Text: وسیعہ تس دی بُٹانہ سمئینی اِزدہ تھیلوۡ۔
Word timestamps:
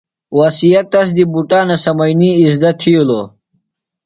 وسیعہ 0.37 0.81
تس 0.91 1.07
دی 1.15 1.23
بُٹانہ 1.31 1.75
سمئینی 1.83 2.29
اِزدہ 2.41 2.71
تھیلوۡ۔ 2.79 3.25